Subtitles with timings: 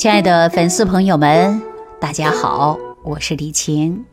[0.00, 1.60] 亲爱的粉丝朋友们，
[2.00, 4.06] 大家好，我是李晴。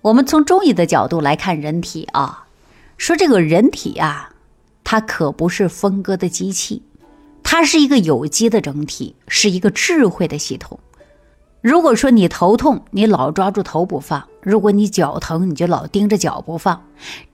[0.00, 2.46] 我们从中医的角度来看人体啊，
[2.96, 4.30] 说这个人体啊，
[4.82, 6.82] 它可不是分割的机器，
[7.42, 10.80] 它是一个有机的整体，是一个智慧的系统。
[11.60, 16.84] 如果说你头痛，你老抓住头不放；如果你脚疼，你就老盯着脚不放，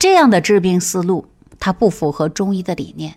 [0.00, 1.26] 这样的治病思路，
[1.60, 3.14] 它不符合中医的理念。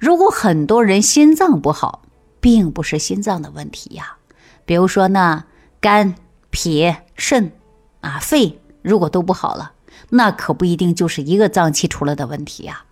[0.00, 2.02] 如果很多人心脏不好，
[2.40, 4.16] 并不是心脏的问题呀，
[4.64, 5.44] 比如说呢，
[5.80, 6.14] 肝、
[6.50, 7.52] 脾、肾
[8.00, 9.72] 啊、肺，如果都不好了，
[10.08, 12.84] 那可不一定就是一个脏器出了的问题呀。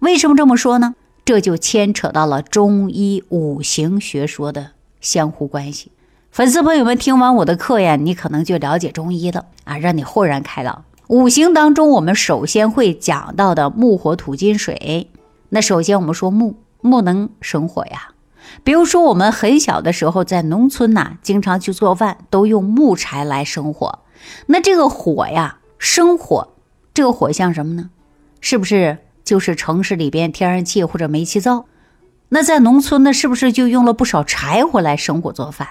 [0.00, 0.94] 为什么这么说呢？
[1.24, 5.90] 这就牵扯到了中医五行学说的相互关系。
[6.30, 10.84] 粉丝朋友们，听完我的课呀，你可能就了解中医了啊，让你豁然开朗。
[11.08, 15.10] 五行当中，我们首先会讲到的木、火、土、金、水。
[15.50, 18.13] 那首先我们说木，木能生火呀。
[18.62, 24.00] 比如说我们很小的时候在农村呐，经常去做饭，都用木柴来生火。
[24.46, 26.54] 那这个火呀，生火，
[26.92, 27.90] 这个火像什么呢？
[28.40, 31.66] 是不是就是城市里边天然气或者煤气灶？
[32.30, 35.68] 那在农村呢，是不是就用了不少柴火来生火做饭？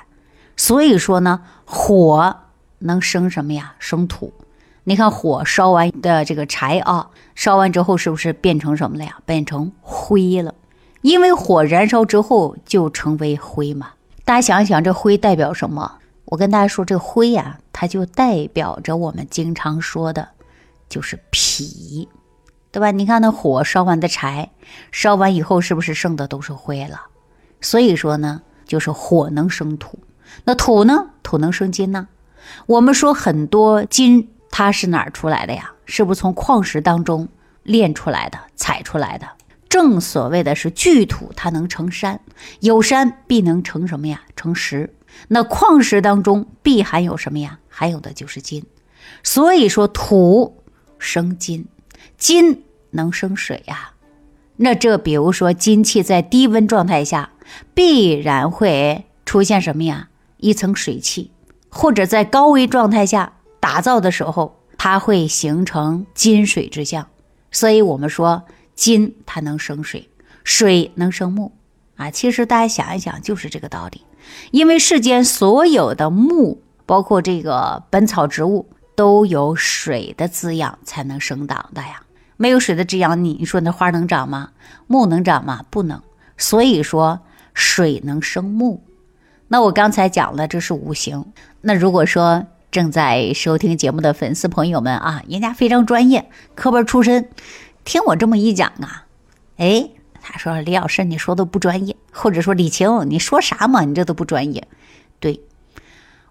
[0.55, 2.37] 所以说呢，火
[2.79, 3.73] 能生什么呀？
[3.79, 4.33] 生土。
[4.85, 9.17] 你看火烧完的这个柴啊，烧完之后是不是变成什么了呀？
[9.25, 10.53] 变成灰了。
[11.03, 13.91] 因为火燃烧之后就成为灰嘛。
[14.23, 15.99] 大家想一想，这灰代表什么？
[16.25, 20.29] 我跟大家说，这灰呀，它就代表着我们经常说的，
[20.87, 22.07] 就是脾，
[22.71, 22.91] 对吧？
[22.91, 24.49] 你看那火烧完的柴，
[24.93, 27.01] 烧完以后是不是剩的都是灰了？
[27.59, 29.99] 所以说呢，就是火能生土。
[30.45, 31.09] 那土呢？
[31.21, 32.07] 土能生金呢？
[32.65, 35.73] 我们说很多金，它是哪儿出来的呀？
[35.85, 37.27] 是不是从矿石当中
[37.63, 39.27] 炼出来的、采出来的？
[39.73, 42.17] 正所谓的是聚土，它能成山；
[42.59, 44.21] 有山必能成什么呀？
[44.35, 44.93] 成石。
[45.29, 47.57] 那矿石当中必含有什么呀？
[47.69, 48.63] 含有的就是金。
[49.23, 50.61] 所以说土
[50.99, 51.65] 生金，
[52.19, 53.93] 金能生水呀。
[54.57, 57.31] 那这比如说金气在低温状态下，
[57.73, 60.09] 必然会出现什么呀？
[60.37, 61.31] 一层水汽，
[61.69, 67.07] 或者在高温状态下打造的时候，它会形成金水之象。
[67.51, 68.43] 所以，我们说
[68.75, 70.09] 金它能生水，
[70.43, 71.51] 水能生木
[71.95, 72.09] 啊。
[72.11, 74.01] 其实大家想一想，就是这个道理。
[74.51, 82.01] 因为世间所有的木，包括这个本草植物，都有水的滋养才能生长的呀。
[82.37, 84.51] 没有水的滋养，你你说那花能长吗？
[84.87, 85.65] 木能长吗？
[85.69, 86.01] 不能。
[86.37, 87.19] 所以说，
[87.53, 88.83] 水能生木。
[89.49, 91.25] 那我刚才讲了，这是五行。
[91.61, 97.29] 那如果说正在收听节目的粉丝朋友们啊，人家非常专业，科班出身，
[97.85, 99.05] 听我这么一讲啊，
[99.57, 99.89] 哎，
[100.21, 104.67] 他说李老师你说的不专业，或者说李晴你说啥嘛，你这都不专业。
[105.19, 105.41] 对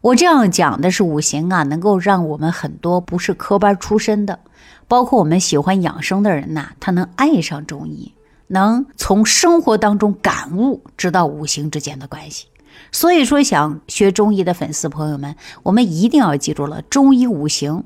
[0.00, 4.40] 我这样讲的是五行啊，能够让我们很多不是科班出身的，
[4.88, 8.12] 包括我们喜欢养生的人呐，他能爱上中医，
[8.48, 12.46] 能从生活当中感悟，知道五行之间的关系。
[12.90, 17.84] 所以说，想学中医的粉丝朋友们，我们一定要记住了，中医五行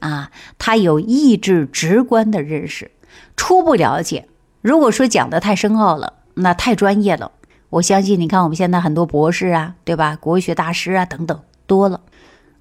[0.00, 2.90] 啊，它有意志直观的认识。
[3.36, 4.26] 初步了解，
[4.62, 7.32] 如果说讲的太深奥了，那太专业了，
[7.70, 10.16] 我相信你看我们现在很多博士啊，对吧？
[10.20, 12.00] 国学大师啊等等多了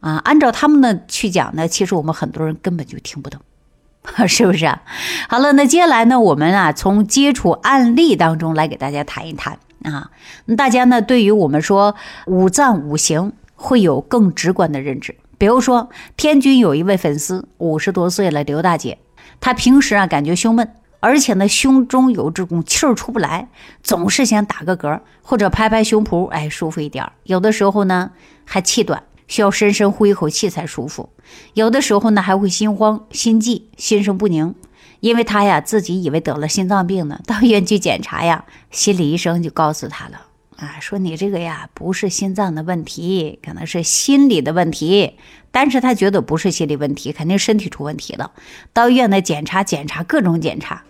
[0.02, 3.42] 啊，按照他们的去讲呢，其实我们很多人根本就听不懂，
[4.28, 4.84] 是不是啊？
[5.30, 9.58] 好了，那接下来呢，我们啊从接触案例当中来给大家谈一谈。
[9.84, 10.10] 啊，
[10.58, 11.00] 大家呢？
[11.00, 11.94] 对于我们说
[12.26, 15.16] 五脏五行会有更直观的认知。
[15.38, 18.98] 比如说，天君有一位粉丝，五十多岁了，刘大姐，
[19.40, 23.48] 她平时啊感觉胸闷，而且呢胸中有这种气儿出不来，
[23.84, 27.10] 总是想打个嗝或者拍拍胸脯，哎，舒服一点。
[27.24, 28.12] 有的时候呢
[28.44, 31.10] 还气短，需要深深呼一口气才舒服。
[31.54, 34.54] 有的时候呢还会心慌、心悸、心神不宁。
[35.02, 40.22] 因为他呀，自己以为得了心脏病呢，到医院去检查呀，心理医生就告诉他了
[40.58, 45.18] 啊，说你这个呀不是心脏的问题，可能是心理的问题。
[45.52, 48.32] 但是他觉得不是心理问题，肯定身体出问题了。
[48.74, 50.84] 到医院呢检查检查各种检查，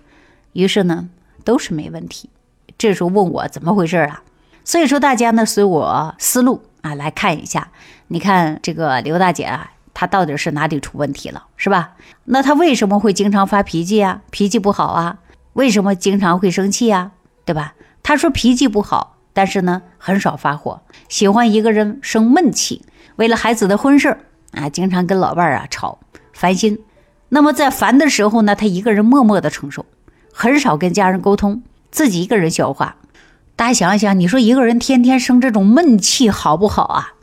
[0.54, 1.10] 于是呢
[1.44, 2.30] 都是没问题。
[2.78, 4.24] 这时候问我怎么回事啊？
[4.64, 7.72] 所以说大家呢随我思路啊来看一下，
[8.08, 9.72] 你看这个刘大姐啊。
[9.98, 11.96] 她到底是哪里出问题了，是吧？
[12.26, 14.22] 那她为什么会经常发脾气啊？
[14.30, 15.20] 脾气不好啊？
[15.54, 17.14] 为什么经常会生气啊？
[17.46, 17.76] 对吧？
[18.04, 22.86] 她说脾气不好，但是呢很少发火，喜欢一个人生闷气。
[23.18, 24.18] 为了孩子的婚事
[24.54, 26.00] 啊，经常跟老伴儿啊吵，
[26.32, 26.80] 烦心。
[27.28, 29.86] 那么在烦的时候呢，他一个人默默的承受，
[30.32, 32.96] 很少跟家人沟通，自己一个人消化。
[33.58, 37.14] 大家想一想，你说一个人天天生这种闷气好不好啊？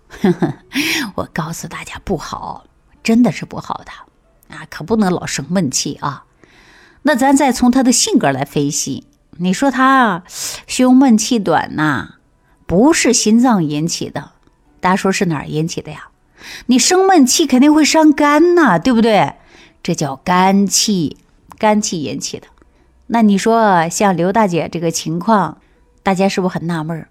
[1.17, 2.67] 我告诉大家不好，
[3.03, 6.25] 真的是不好的啊，可不能老生闷气啊。
[7.03, 9.07] 那咱再从他的性格来分析，
[9.43, 10.23] 你说他
[10.69, 12.15] 胸闷气短呐，
[12.65, 14.31] 不是心脏引起的，
[14.79, 16.11] 大家说是哪儿引起的呀？
[16.67, 19.35] 你生闷气肯定会伤肝呐，对不对？
[19.83, 21.17] 这叫肝气，
[21.59, 22.47] 肝气引起的。
[23.09, 25.59] 那你说像刘大姐这个情况？
[26.05, 27.09] 大家是不是很纳闷儿？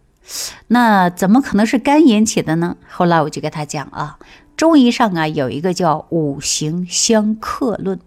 [0.68, 2.77] 那怎么可能是肝引起的呢？
[2.89, 4.18] 后来我就给他讲啊，
[4.56, 8.00] 中医上啊有一个叫五行相克论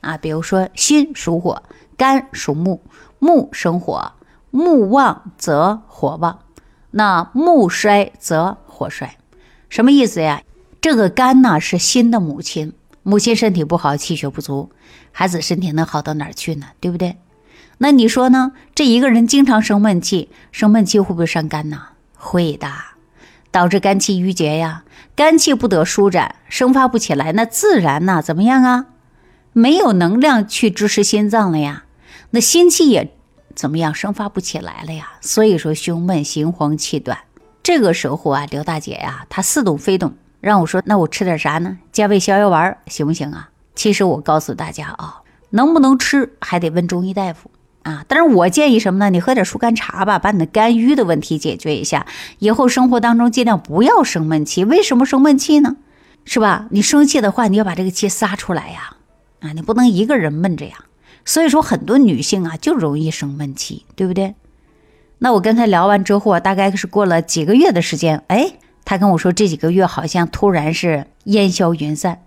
[0.00, 1.60] 啊，比如说心属火，
[1.96, 2.80] 肝属木，
[3.24, 4.12] 木生火，
[4.50, 6.40] 木旺则火旺，
[6.90, 9.16] 那木衰则火衰，
[9.70, 10.42] 什么意思呀？
[10.82, 14.70] 这个肝呢是心的母亲，母亲身体不好，气血不足，
[15.10, 16.66] 孩子身体能好到哪儿去呢？
[16.80, 17.16] 对不对？
[17.78, 18.52] 那你说呢？
[18.74, 21.80] 这一个人经常生闷气，生闷气会不会伤肝呢？
[22.18, 22.68] 会的，
[23.50, 24.84] 导致肝气郁结呀，
[25.16, 28.84] 肝气不得舒展，生发不起来，那自然呢怎么样啊？
[29.54, 31.84] 没有能量去支持心脏了呀，
[32.30, 33.13] 那心气也
[33.54, 33.94] 怎么样？
[33.94, 35.12] 生发不起来了呀。
[35.20, 37.18] 所以说胸闷心慌气短，
[37.62, 41.78] 这个时候啊，刘大姐呀，她似懂非懂，让我说那我吃点啥呢？
[41.92, 43.50] 加味逍遥丸行不行啊？
[43.74, 47.50] 其实我告诉大家啊，能不能吃还得问中医大夫。
[47.82, 49.10] 啊，但是我建议什么呢？
[49.10, 52.06] 你喝点疏肝茶吧，把你的肝郁的问题解决一下。
[52.38, 54.64] 以后生活当中尽量不要生闷气。
[54.64, 55.76] 为什么生闷气呢？
[56.24, 56.66] 是吧？
[56.70, 58.96] 你生气的话，你要把这个气撒出来呀。
[59.40, 60.76] 啊，你不能一个人闷着呀。
[61.24, 64.34] 所以说，很多女性啊就容易生闷气，对不对？
[65.18, 68.54] 那我跟他聊完之后啊，大概是过了几个月的时间，哎，
[68.84, 72.22] 他跟我说这几个月好像突然是烟消云散，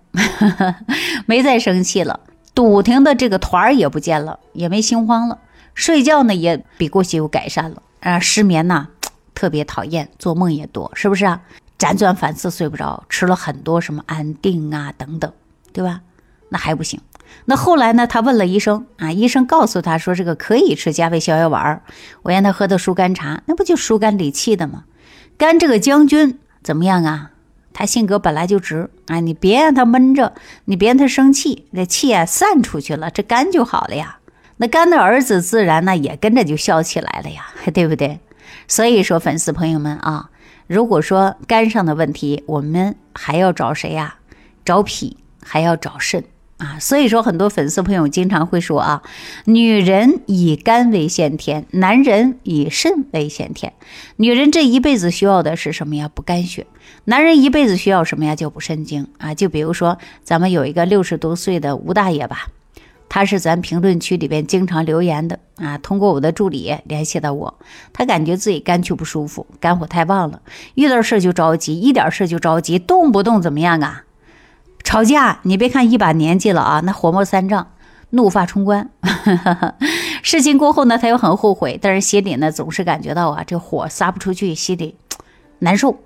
[1.26, 2.20] 没再生气了，
[2.54, 5.38] 堵停的这个团儿也不见了，也没心慌了。
[5.74, 8.88] 睡觉呢也比过去有改善了啊，失眠呐
[9.32, 11.40] 特别讨厌，做梦也多，是不是啊？
[11.78, 15.32] 辗转反侧睡不着，吃了很多什么安定啊等等，
[15.72, 16.00] 对吧？
[16.48, 17.00] 那还不行。
[17.46, 18.06] 那后来呢？
[18.06, 21.82] 他问了医生啊，医生告诉他说这个可以吃加味逍遥丸
[22.22, 24.84] 我让他喝的疏肝茶，那不就疏肝理气的吗？
[25.36, 27.30] 肝这个将军怎么样啊？
[27.72, 30.34] 他性格本来就直啊，你别让他闷着，
[30.66, 34.18] 你别让他生气，那气啊散出去了，这肝就好了呀。
[34.56, 38.18] 那肝的儿子自然呢也跟着就笑起来了呀， 对不对？
[38.66, 40.30] 所以说，粉丝朋友们啊，
[40.66, 44.16] 如果说肝上的问题，我们还要找谁呀？
[44.64, 46.24] 找脾，还要找肾
[46.58, 46.78] 啊。
[46.78, 49.02] 所以说，很多粉丝朋友经常会说啊，
[49.46, 53.72] 女人以肝为先天，男人以肾为先天。
[54.16, 56.10] 女人这一辈子需要的是什么呀？
[56.12, 56.66] 补肝血。
[57.04, 58.36] 男人一辈子需要什么呀？
[58.36, 59.34] 就补肾精啊。
[59.34, 62.48] 就比如说，咱们有一个六十多岁的吴大爷吧。
[63.10, 67.58] 他是咱评论区里边经常留言的啊，通过我的助理联系到我，
[67.94, 70.42] 他感觉自己肝区不舒服，肝火太旺了，
[70.74, 74.04] 遇到事就着急，一点事就着急，动不动怎么样啊？
[74.88, 75.40] 吵架！
[75.42, 77.72] 你别看一把年纪了啊，那火冒三丈，
[78.08, 78.88] 怒发冲冠。
[80.24, 84.96] 事情过后呢，他又很后悔，但是心里呢总是感觉到啊，这火撒不出去，心里
[85.58, 85.98] 难受。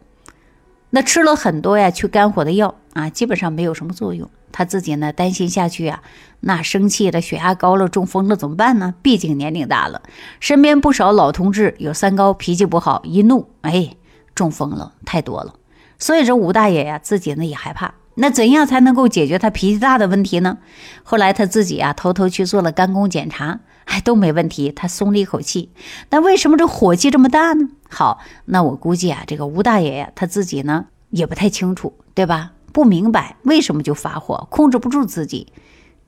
[0.90, 4.28] 那吃了很多呀去肝火的药啊，基本上没有什么作用。
[4.50, 6.02] 他自己呢担心下去啊，
[6.40, 8.96] 那生气了，血压高了，中风了怎么办呢？
[9.00, 10.02] 毕竟年龄大了，
[10.40, 13.94] 身边不少老同志有三高，脾气不好，一怒哎
[14.34, 15.54] 中风了，太多了。
[16.00, 17.94] 所以这吴大爷呀自己呢也害怕。
[18.14, 20.58] 那怎样才能够解决他脾气大的问题呢？
[21.02, 25.70] 后来他自己啊偷偷去做了肝功检查，哎都没问题，他松了一口气。
[26.08, 27.68] 但为什么这火气这么大呢？
[27.88, 32.52] 好，那我估计啊这个吴大爷呀他自己呢也不太清楚，对吧？
[32.72, 35.52] 不明白为什么就发火，控制不住自己，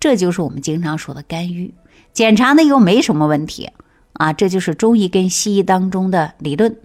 [0.01, 1.75] 这就是我们经常说的肝郁。
[2.13, 3.71] 检查呢又没什么问题
[4.15, 6.77] 啊，这就是中医跟西医当中的理论。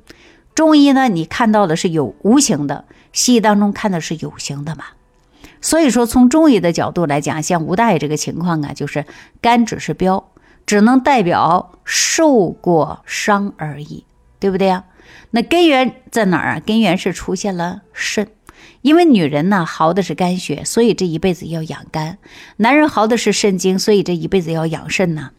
[0.56, 4.86] 中医呢，你看到的是有无形的，西医当中看的是有形的嘛。
[5.62, 9.06] 所以说，从中医的角度来讲，像吴大爷这个情况啊，就是
[9.42, 10.32] 肝只是标，
[10.66, 14.06] 只能代表受过伤而已，
[14.40, 14.86] 对不对呀？
[15.32, 16.62] 那根源在哪儿啊？
[16.66, 18.28] 根源是出现了肾。
[18.82, 22.16] 因为女人呢耗的是肝血，所以这一辈子要养肝；
[22.58, 25.32] 男人耗的是肾精，所以这一辈子要养肾呢。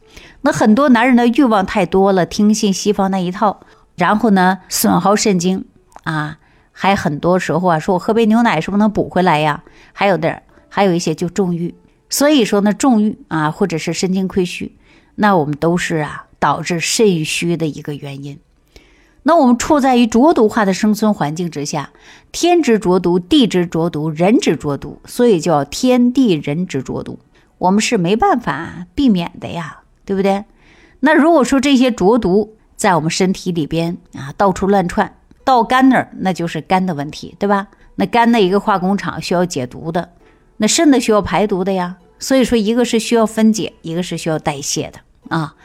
[0.43, 3.61] 那很多男人的欲望太多了，听信西方那一套，
[3.97, 5.65] 然后呢损耗肾精
[6.05, 6.39] 啊，
[6.73, 9.63] 还很多时候啊说我喝杯牛奶是不是能补回来呀？
[10.01, 11.75] 还有的还有一些就重欲，
[12.09, 14.75] 所以说呢重欲啊或者是肾精亏虚，
[15.17, 18.39] 那我们都是啊导致肾虚的一个原因。
[19.25, 21.91] 那我们处在于浊毒化的生存环境之下，
[22.33, 27.19] 天之浊毒，地之浊毒，人之浊毒，所以叫天地人之浊毒。
[27.59, 30.47] 我们是没办法避免的呀，对不对？
[31.01, 35.15] 那如果说这些浊毒在我们身体里边啊到处乱窜，
[35.51, 37.67] 到肝那儿那就是肝的问题，对吧？
[37.97, 40.11] 那肝的一个化工厂需要解毒的，
[40.59, 41.97] 那肾的需要排毒的呀。
[42.21, 45.01] 所以说，一个是需要分解，一个是需要代谢的
[45.35, 45.57] 啊。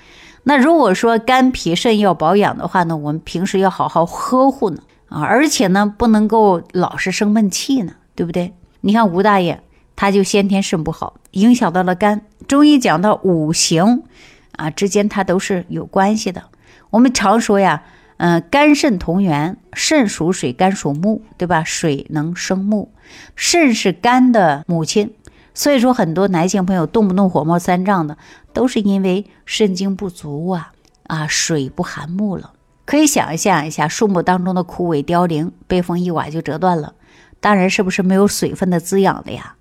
[0.43, 8.53] 那如果说肝脾肾要保养的话呢，我们平时要好好呵护呢啊，而且呢不能够老是生闷气呢，对不对？
[8.81, 9.61] 你看吴大爷
[9.95, 12.21] 他就先天肾不好，影响到了肝。
[12.47, 14.03] 中医讲到五行
[14.55, 16.43] 啊之间它都是有关系的。
[16.89, 17.83] 我们常说呀，
[18.17, 21.63] 嗯，肝肾同源，肾属水，肝属木，对吧？
[21.63, 22.91] 水能生木，
[23.35, 25.13] 肾是肝的母亲。
[25.53, 28.17] 所以说，很多男性朋友动不动火冒三丈的，
[28.53, 30.73] 都是因为肾精不足啊
[31.07, 32.51] 啊，水不含木了。
[32.85, 36.93] 可以想象一下，树木当中的枯萎凋零，被风一刮就折断了。
[37.39, 39.55] 当然是不是没有水分的滋养的呀？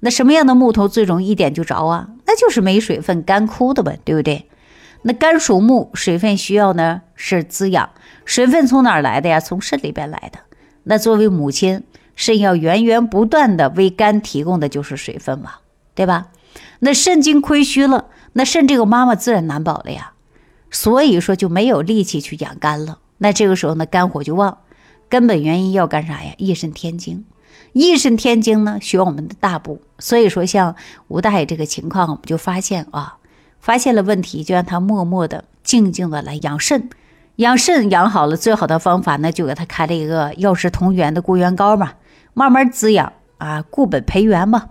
[0.00, 2.08] 那什么样的木头最容易一点就着啊？
[2.26, 4.48] 那就是没水分、干枯的呗，对不对？
[5.04, 7.90] 那肝属木，水分需要呢是滋养，
[8.24, 9.38] 水分从哪儿来的呀？
[9.40, 10.40] 从肾里边来的。
[10.82, 11.84] 那作为母亲。
[12.16, 15.54] 肾要源源不断的为肝提供的就是水分嘛，
[15.96, 16.28] 对吧？
[16.78, 20.12] 那肾精亏虚了，那肾这个妈妈自然难保了呀。
[20.70, 23.00] 所以说就没有力气去养肝了。
[23.18, 24.58] 那这个时候呢，肝火就旺。
[25.08, 26.34] 根本原因要干啥呀？
[26.38, 27.24] 益肾添精。
[27.72, 29.82] 益肾添精呢，需要我们的大补。
[29.98, 30.76] 所以说，像
[31.08, 33.16] 吴大爷这个情况，我们就发现啊，
[33.64, 36.90] 发现了问题，就让他默默的、静静的来养肾。
[37.36, 41.94] 养肾养好了，最好的方法呢，就给他开了一个药食同源的固元膏嘛。
[42.34, 44.68] 慢慢滋养啊，固本培元嘛。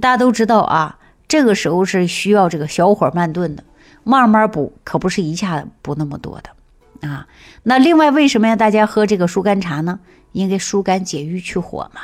[0.00, 3.62] 大家都知道啊，这个时候是需要这个小火慢炖的，
[4.02, 7.28] 慢慢补，可不是一下补那么多的啊。
[7.62, 10.00] 那另外，为什么要大家喝这个疏肝茶呢？
[10.32, 12.00] 应该疏肝解郁去火嘛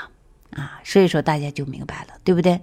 [0.62, 0.78] 啊。
[0.84, 2.60] 所以说大家就明白了，对不对？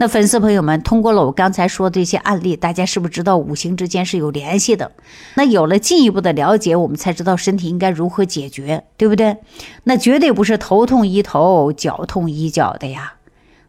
[0.00, 4.92] 那粉丝朋友们，通过了我刚才说的这些案例，大家是不是知道五行之间是有联系的？
[5.34, 9.38] 那有了进一步的了解，我们才知道身体应该如何解决，对不对？
[9.82, 13.14] 那绝对不是头痛医头，脚痛医脚的呀。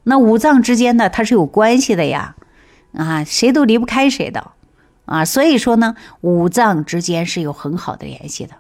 [0.04, 2.36] 那五脏之间呢，它是有关系的呀，
[2.94, 4.52] 啊，谁都离不开谁的，
[5.06, 8.54] 啊，所以说呢，五脏之间是有很好的联系的。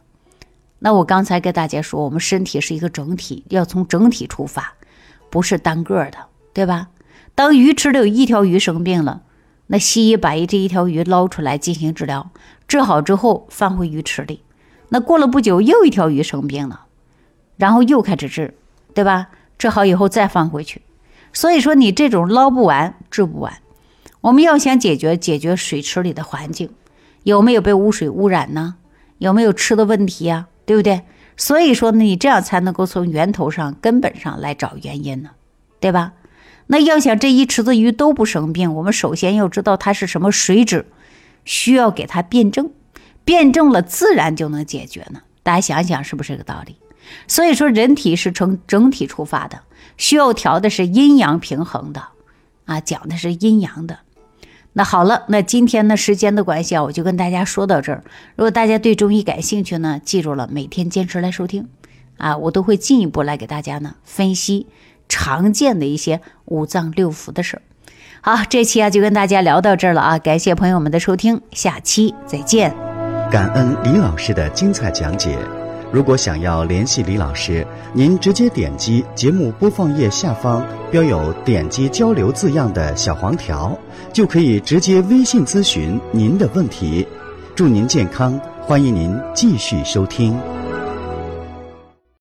[0.80, 4.74] 那我刚才跟大家说，我们身体是一个整体，要从整体出发，
[5.30, 6.18] 不是单个的，
[6.52, 6.88] 对吧？
[7.40, 9.22] 当鱼池里有一条鱼生病了，
[9.68, 12.32] 那西医把这一条鱼捞出来进行治疗，
[12.68, 14.44] 治好之后放回鱼池里。
[14.90, 16.88] 那过了不久，又一条鱼生病了，
[17.56, 18.56] 然后又开始治，
[18.94, 19.30] 对吧？
[19.58, 20.82] 治好以后再放回去。
[21.32, 23.54] 所以说你这种捞不完，治不完。
[24.20, 26.70] 我们要想解决解决水池里的环境
[27.24, 28.76] 有没有被污水污染呢？
[29.20, 30.48] 有没有吃的问题呀？
[30.66, 31.04] 对不对？
[31.38, 35.30] 所以说你这样才能够从源头上根本上来找原因呢，
[35.80, 36.12] 对吧？
[36.72, 40.86] 那要想这一池子鱼都不生病，我们首先要知道它是什么水质，
[41.44, 42.70] 需要给它辩证，
[43.26, 45.22] 辩证了自然就能解决呢。
[45.42, 46.76] 大家想想是不是这个道理？
[47.28, 49.62] 所以说人体是从整体出发的，
[49.98, 52.04] 需要调的是阴阳平衡的，
[52.66, 54.02] 啊，讲的是阴阳的。
[54.74, 58.04] 那好了，那今天呢时间的关系啊，我就跟大家说到这儿。
[58.36, 61.68] 如果大家对中医感兴趣呢，记住了，每天坚持来收听，
[62.18, 64.68] 啊，我都会进一步来给大家呢分析。
[65.10, 67.62] 常见的一些五脏六腑的事儿，
[68.22, 72.74] 好，这期啊就跟大家聊到这儿了啊，感谢朋友们的收听，下期再见。
[73.30, 75.38] 感恩李老师的精彩讲解。
[75.92, 83.76] 如果想要联系李老师，您直接点击节目播放页下方标有“点击交流”字样的小黄条，
[84.14, 87.08] 就可以直接微信咨询您的问题。
[87.56, 90.38] 祝您健康，欢迎您继续收听。